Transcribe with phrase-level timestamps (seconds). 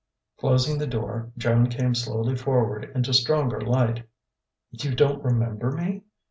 [0.39, 4.03] Closing the door, Joan came slowly forward into stronger light.
[4.71, 6.01] "You don't remember me?"